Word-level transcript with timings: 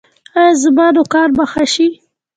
ایا 0.39 0.53
زما 0.61 0.85
نوکان 0.95 1.29
به 1.37 1.43
ښه 1.51 1.63
شي؟ 1.73 1.87